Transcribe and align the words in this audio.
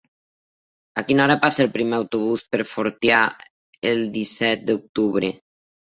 A 1.01 1.03
quina 1.09 1.21
hora 1.25 1.35
passa 1.43 1.61
el 1.65 1.69
primer 1.75 1.99
autobús 1.99 2.45
per 2.55 2.61
Fortià 2.71 3.19
el 3.91 4.03
disset 4.17 4.65
d'octubre? 4.71 5.35